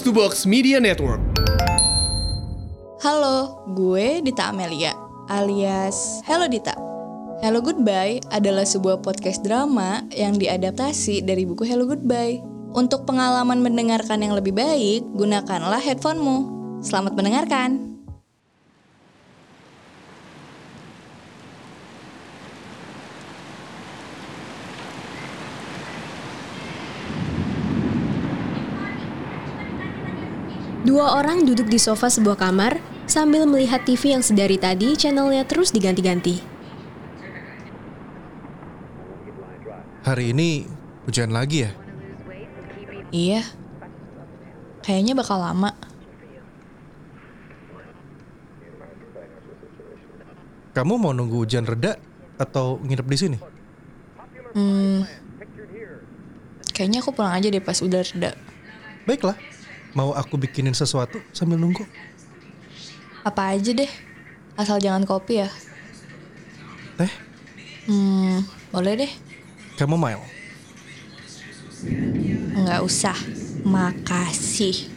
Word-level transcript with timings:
To 0.00 0.16
Box 0.16 0.48
Media 0.48 0.80
Network. 0.80 1.20
Halo, 3.04 3.68
gue 3.76 4.24
Dita 4.24 4.48
Amelia, 4.48 4.96
alias 5.28 6.24
Hello 6.24 6.48
Dita. 6.48 6.72
Hello 7.44 7.60
Goodbye 7.60 8.24
adalah 8.32 8.64
sebuah 8.64 9.04
podcast 9.04 9.44
drama 9.44 10.00
yang 10.16 10.40
diadaptasi 10.40 11.20
dari 11.20 11.44
buku 11.44 11.68
Hello 11.68 11.84
Goodbye. 11.84 12.40
Untuk 12.72 13.04
pengalaman 13.04 13.60
mendengarkan 13.60 14.24
yang 14.24 14.32
lebih 14.32 14.56
baik, 14.56 15.04
gunakanlah 15.12 15.84
headphonemu. 15.84 16.48
Selamat 16.80 17.12
mendengarkan. 17.12 17.99
Dua 30.80 31.12
orang 31.12 31.44
duduk 31.44 31.68
di 31.68 31.76
sofa 31.76 32.08
sebuah 32.08 32.40
kamar 32.40 32.80
sambil 33.04 33.44
melihat 33.44 33.84
TV 33.84 34.16
yang 34.16 34.24
sedari 34.24 34.56
tadi 34.56 34.96
channelnya 34.96 35.44
terus 35.44 35.76
diganti-ganti. 35.76 36.40
Hari 40.00 40.32
ini 40.32 40.64
hujan 41.04 41.36
lagi 41.36 41.68
ya? 41.68 41.70
Iya, 43.12 43.42
kayaknya 44.80 45.12
bakal 45.12 45.36
lama. 45.36 45.76
Kamu 50.72 50.96
mau 50.96 51.12
nunggu 51.12 51.44
hujan 51.44 51.68
reda 51.68 52.00
atau 52.40 52.80
nginep 52.80 53.06
di 53.10 53.18
sini? 53.20 53.38
Hmm, 54.56 55.04
kayaknya 56.72 57.04
aku 57.04 57.12
pulang 57.12 57.36
aja 57.36 57.52
deh 57.52 57.60
pas 57.60 57.76
udah 57.84 58.00
reda. 58.00 58.32
Baiklah, 59.04 59.36
mau 59.92 60.14
aku 60.14 60.36
bikinin 60.36 60.72
sesuatu 60.72 61.18
sambil 61.30 61.58
nunggu? 61.58 61.82
Apa 63.20 63.52
aja 63.52 63.70
deh, 63.70 63.90
asal 64.54 64.78
jangan 64.78 65.04
kopi 65.04 65.44
ya. 65.44 65.48
Teh, 66.96 67.12
Hmm, 67.84 68.44
boleh 68.70 68.94
deh. 68.96 69.12
kamu 69.74 69.96
mile. 69.96 70.24
Nggak 72.54 72.80
usah, 72.84 73.16
makasih. 73.64 74.88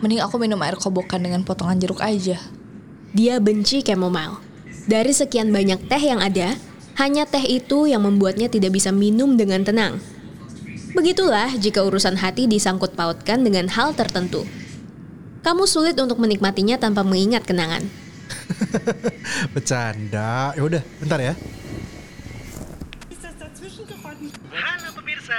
Mending 0.00 0.24
aku 0.24 0.40
minum 0.40 0.58
air 0.62 0.78
kobokan 0.78 1.20
dengan 1.20 1.44
potongan 1.44 1.76
jeruk 1.76 2.00
aja. 2.00 2.40
Dia 3.12 3.36
benci 3.38 3.82
chamomile. 3.82 4.40
Dari 4.88 5.12
sekian 5.12 5.52
banyak 5.52 5.84
teh 5.84 6.00
yang 6.00 6.22
ada, 6.22 6.56
hanya 6.96 7.28
teh 7.28 7.44
itu 7.44 7.84
yang 7.84 8.02
membuatnya 8.08 8.48
tidak 8.48 8.72
bisa 8.72 8.88
minum 8.88 9.36
dengan 9.36 9.62
tenang. 9.62 10.00
Begitulah 10.98 11.54
jika 11.54 11.86
urusan 11.86 12.18
hati 12.18 12.50
disangkut 12.50 12.98
pautkan 12.98 13.46
dengan 13.46 13.70
hal 13.70 13.94
tertentu. 13.94 14.42
Kamu 15.46 15.62
sulit 15.62 15.94
untuk 15.94 16.18
menikmatinya 16.18 16.74
tanpa 16.74 17.06
mengingat 17.06 17.46
kenangan. 17.46 17.86
Bercanda. 19.54 20.58
Ya 20.58 20.62
udah, 20.66 20.82
bentar 20.98 21.22
ya. 21.22 21.38
Halo 24.58 24.88
pemirsa, 24.98 25.38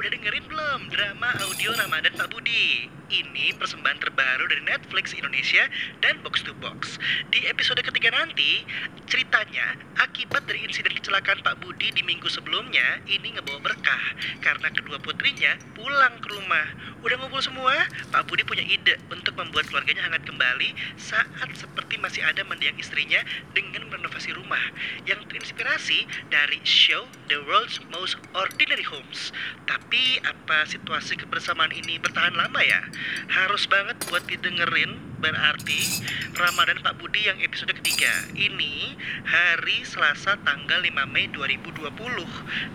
udah 0.00 0.16
dengerin 0.16 0.48
belum 0.48 0.88
drama 0.88 1.28
audio 1.44 1.76
Ramadan 1.76 2.16
Pak 2.16 2.32
Budi? 2.32 2.88
Ini 3.12 3.52
persembahan 3.60 4.00
terbaru 4.00 4.48
dari 4.48 4.64
Netflix 4.64 5.12
Indonesia 5.12 5.68
dan 6.00 6.24
Box 6.24 6.40
to 6.40 6.56
Box. 6.56 6.96
Di 7.28 7.44
episode 7.44 7.84
ketiga 7.84 8.08
nanti, 8.08 8.64
ceritanya 9.04 9.76
akibat 10.00 10.48
dari 10.48 10.64
insiden 10.64 10.96
kecelakaan 10.96 11.44
Pak 11.44 11.60
Budi 11.60 11.92
di 11.92 12.00
minggu 12.00 12.32
sebelumnya, 12.32 13.04
ini 13.12 13.34
ngebawa 13.36 13.60
berkah 13.60 14.04
karena 14.40 14.72
kedua 14.72 14.96
putrinya 15.04 15.60
pulang 15.76 16.16
ke 16.22 16.32
rumah. 16.32 16.64
Udah 17.04 17.16
ngumpul 17.20 17.44
semua? 17.44 17.76
Pak 18.08 18.24
Budi 18.24 18.46
punya 18.46 18.64
ide 18.64 18.96
untuk 19.10 19.36
membuat 19.36 19.68
keluarganya 19.68 20.06
hangat 20.06 20.24
kembali 20.24 20.96
saat 20.96 21.50
seperti 21.52 21.89
masih 22.00 22.24
ada 22.24 22.42
mendiang 22.48 22.76
istrinya 22.80 23.20
dengan 23.52 23.86
merenovasi 23.92 24.32
rumah 24.32 24.72
yang 25.04 25.20
terinspirasi 25.28 26.08
dari 26.32 26.58
show 26.64 27.06
The 27.28 27.44
World's 27.44 27.78
Most 27.92 28.16
Ordinary 28.32 28.84
Homes. 28.88 29.30
Tapi 29.68 30.18
apa 30.24 30.64
situasi 30.66 31.20
kebersamaan 31.20 31.70
ini 31.76 32.00
bertahan 32.00 32.34
lama 32.34 32.60
ya? 32.64 32.88
Harus 33.28 33.68
banget 33.68 34.00
buat 34.08 34.24
didengerin 34.26 35.09
berarti 35.20 36.00
Ramadan 36.32 36.80
Pak 36.80 36.96
Budi 36.96 37.28
yang 37.28 37.36
episode 37.44 37.76
ketiga 37.76 38.08
ini 38.32 38.96
hari 39.28 39.84
Selasa 39.84 40.40
tanggal 40.40 40.80
5 40.80 40.96
Mei 41.12 41.28
2020 41.28 41.92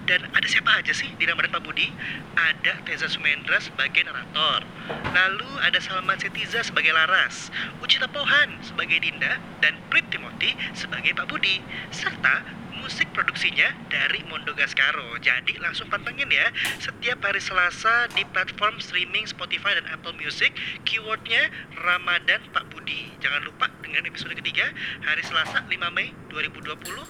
dan 0.05 0.29
ada 0.29 0.45
siapa 0.45 0.77
aja 0.77 0.93
sih 0.93 1.09
di 1.17 1.25
Ramadan 1.25 1.49
Pak 1.49 1.65
Budi? 1.65 1.89
Ada 2.37 2.85
Teza 2.85 3.09
Sumendra 3.09 3.57
sebagai 3.57 4.05
narator 4.05 4.61
lalu 5.09 5.49
ada 5.65 5.81
Salman 5.81 6.21
Setiza 6.21 6.61
sebagai 6.61 6.93
Laras 6.93 7.49
Ucita 7.81 8.05
Pohan 8.05 8.61
sebagai 8.61 9.01
Dinda 9.01 9.41
dan 9.65 9.73
Prit 9.89 10.05
Timothy 10.13 10.53
sebagai 10.77 11.17
Pak 11.17 11.25
Budi 11.25 11.65
serta 11.89 12.45
musik 12.85 13.09
produksinya 13.17 13.73
dari 13.89 14.21
Mondo 14.29 14.53
Gascaro. 14.53 15.17
Jadi 15.17 15.57
langsung 15.57 15.89
pantengin 15.89 16.29
ya 16.29 16.53
setiap 16.77 17.17
hari 17.25 17.41
Selasa 17.41 18.05
di 18.13 18.21
platform 18.29 18.77
streaming 18.77 19.25
Spotify 19.25 19.73
dan 19.73 19.89
Apple 19.89 20.13
Music. 20.19 20.53
Keywordnya 20.85 21.49
Ramadan 21.81 22.34
Pak 22.51 22.67
Budi. 22.71 23.11
Jangan 23.23 23.41
lupa 23.47 23.71
dengan 23.79 24.03
episode 24.03 24.35
ketiga 24.35 24.67
hari 25.03 25.23
Selasa 25.23 25.63
5 25.63 25.71
Mei 25.95 26.11
2020 26.31 27.07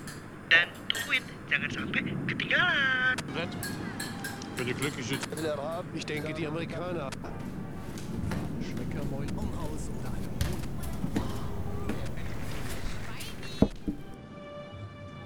dan 0.50 0.69
tungguin 0.91 1.24
jangan 1.50 1.69
sampai 1.74 2.02
ketinggalan. 2.30 3.16
Für 4.56 4.64
die 4.64 4.72
glückliche 4.72 5.19
Ich 5.94 6.06
denke, 6.06 6.31
die 6.31 6.47
Amerikaner. 6.47 7.09
Schmeckermäul. 8.64 9.28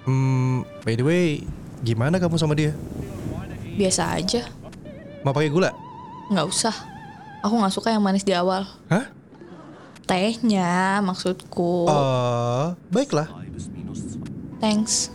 Hmm, 0.08 0.66
by 0.82 0.98
the 0.98 1.04
way, 1.06 1.44
gimana 1.84 2.18
kamu 2.18 2.34
sama 2.40 2.56
dia? 2.58 2.74
Biasa 3.78 4.18
aja, 4.18 4.42
Mau 5.22 5.30
pakai 5.30 5.52
gula? 5.52 5.70
nggak 6.32 6.46
usah. 6.48 6.74
Aku 7.46 7.54
nggak 7.56 7.72
suka 7.72 7.92
yang 7.94 8.02
manis 8.02 8.24
di 8.26 8.34
awal. 8.34 8.66
Hah? 8.90 9.19
Tehnya 10.10 10.98
maksudku. 11.06 11.86
Oh, 11.86 12.74
baiklah. 12.90 13.30
Thanks. 14.58 15.14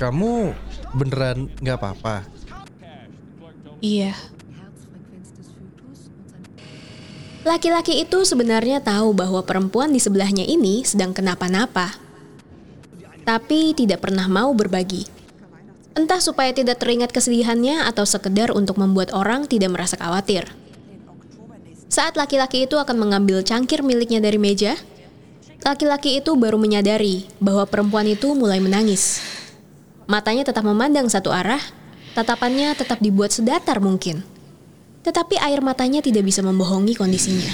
Kamu 0.00 0.56
beneran 0.96 1.52
nggak 1.60 1.76
apa-apa? 1.76 2.24
Iya, 3.84 4.16
Laki-laki 7.42 7.98
itu 7.98 8.22
sebenarnya 8.22 8.78
tahu 8.78 9.10
bahwa 9.18 9.42
perempuan 9.42 9.90
di 9.90 9.98
sebelahnya 9.98 10.46
ini 10.46 10.86
sedang 10.86 11.10
kenapa-napa. 11.10 11.98
Tapi 13.26 13.74
tidak 13.74 13.98
pernah 13.98 14.30
mau 14.30 14.54
berbagi. 14.54 15.11
Entah 15.92 16.20
supaya 16.24 16.52
tidak 16.56 16.80
teringat 16.80 17.12
kesedihannya 17.12 17.84
atau 17.84 18.08
sekedar 18.08 18.52
untuk 18.52 18.80
membuat 18.80 19.12
orang 19.12 19.44
tidak 19.44 19.72
merasa 19.72 20.00
khawatir. 20.00 20.48
Saat 21.92 22.16
laki-laki 22.16 22.64
itu 22.64 22.80
akan 22.80 22.96
mengambil 22.96 23.44
cangkir 23.44 23.84
miliknya 23.84 24.24
dari 24.24 24.40
meja, 24.40 24.80
laki-laki 25.60 26.16
itu 26.16 26.32
baru 26.32 26.56
menyadari 26.56 27.28
bahwa 27.36 27.68
perempuan 27.68 28.08
itu 28.08 28.32
mulai 28.32 28.60
menangis. 28.64 29.20
Matanya 30.08 30.48
tetap 30.48 30.64
memandang 30.64 31.12
satu 31.12 31.28
arah, 31.28 31.60
tatapannya 32.16 32.72
tetap 32.72 33.04
dibuat 33.04 33.36
sedatar 33.36 33.76
mungkin 33.76 34.24
tetapi 35.02 35.34
air 35.42 35.58
matanya 35.60 35.98
tidak 35.98 36.22
bisa 36.22 36.40
membohongi 36.46 36.94
kondisinya. 36.94 37.50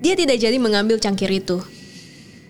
Dia 0.00 0.16
tidak 0.16 0.40
jadi 0.40 0.56
mengambil 0.56 0.96
cangkir 0.96 1.28
itu. 1.28 1.60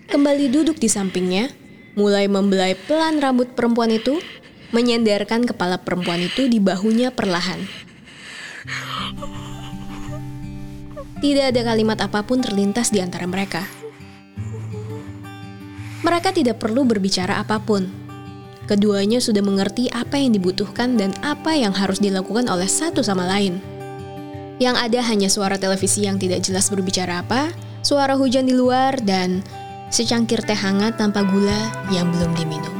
Kembali 0.07 0.47
duduk 0.47 0.79
di 0.79 0.87
sampingnya, 0.87 1.51
mulai 1.97 2.29
membelai 2.29 2.77
pelan 2.85 3.17
rambut 3.17 3.57
perempuan 3.57 3.89
itu, 3.89 4.21
menyandarkan 4.69 5.49
kepala 5.49 5.81
perempuan 5.81 6.21
itu 6.21 6.45
di 6.45 6.61
bahunya 6.61 7.09
perlahan. 7.11 7.65
Tidak 11.17 11.45
ada 11.49 11.61
kalimat 11.65 11.97
apa 11.97 12.21
pun 12.21 12.45
terlintas 12.45 12.93
di 12.93 13.01
antara 13.01 13.25
mereka. 13.25 13.65
Mereka 16.05 16.29
tidak 16.29 16.61
perlu 16.61 16.85
berbicara 16.85 17.41
apa 17.41 17.57
pun. 17.57 17.89
Keduanya 18.69 19.17
sudah 19.17 19.41
mengerti 19.41 19.89
apa 19.89 20.21
yang 20.21 20.37
dibutuhkan 20.37 20.93
dan 20.93 21.17
apa 21.25 21.57
yang 21.57 21.73
harus 21.73 21.97
dilakukan 21.97 22.45
oleh 22.45 22.69
satu 22.69 23.01
sama 23.01 23.25
lain. 23.25 23.57
Yang 24.61 24.75
ada 24.77 24.99
hanya 25.09 25.29
suara 25.31 25.57
televisi 25.57 26.05
yang 26.05 26.21
tidak 26.21 26.45
jelas 26.45 26.69
berbicara 26.69 27.25
apa, 27.25 27.49
suara 27.81 28.13
hujan 28.13 28.45
di 28.45 28.53
luar, 28.53 28.99
dan 29.01 29.41
secangkir 29.87 30.43
teh 30.43 30.57
hangat 30.57 30.99
tanpa 30.99 31.23
gula 31.25 31.71
yang 31.89 32.11
belum 32.11 32.31
diminum. 32.35 32.76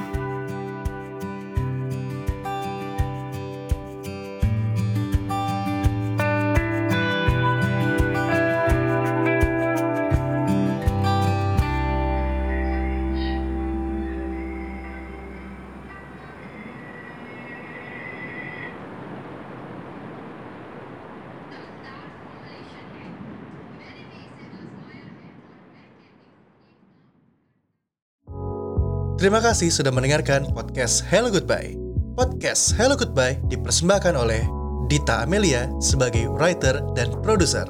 Terima 29.17 29.41
kasih 29.41 29.73
sudah 29.73 29.89
mendengarkan 29.89 30.45
podcast 30.53 31.01
Hello 31.09 31.33
Goodbye. 31.33 31.73
Podcast 32.13 32.77
Hello 32.77 32.93
Goodbye 32.93 33.41
dipersembahkan 33.49 34.13
oleh 34.13 34.45
Dita 34.93 35.25
Amelia 35.25 35.65
sebagai 35.81 36.29
writer 36.29 36.77
dan 36.93 37.09
produser, 37.25 37.65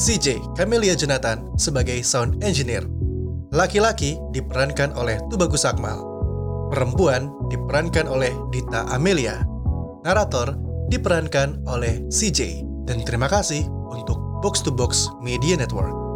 CJ 0.00 0.56
Camelia 0.56 0.96
Jonathan 0.96 1.52
sebagai 1.60 2.00
sound 2.00 2.40
engineer. 2.40 2.88
Laki-laki 3.52 4.16
diperankan 4.32 4.96
oleh 4.96 5.20
Tubagus 5.28 5.68
Akmal. 5.68 6.00
Perempuan 6.72 7.28
diperankan 7.52 8.08
oleh 8.08 8.32
Dita 8.48 8.88
Amelia. 8.88 9.44
Narator 10.08 10.56
diperankan 10.88 11.68
oleh 11.68 12.00
CJ. 12.08 12.64
Dan 12.88 13.04
terima 13.04 13.28
kasih 13.28 13.60
untuk 13.92 14.16
Box 14.40 14.64
to 14.64 14.72
Box 14.72 15.12
Media 15.20 15.52
Network. 15.52 16.07